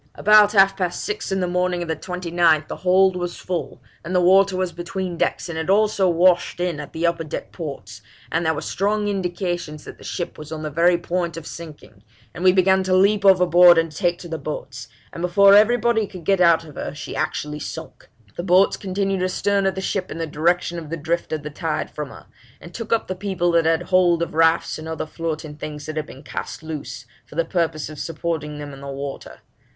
[0.15, 4.15] 'About half past six in the morning of the 29th the hold was full, and
[4.15, 8.01] the water was between decks, and it also washed in at the upper deck ports,
[8.31, 12.01] and there were strong indications that the ship was on the very point of sinking,
[12.33, 16.23] and we began to leap overboard and take to the boats, and before everybody could
[16.25, 18.09] get out of her she actually sunk.
[18.35, 21.51] The boats continued astern of the ship in the direction of the drift of the
[21.51, 22.25] tide from her,
[22.59, 25.95] and took up the people that had hold of rafts and other floating things that
[25.95, 29.41] had been cast loose, for the purpose of supporting them on the water.